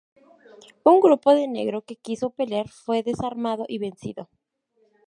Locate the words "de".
1.35-1.45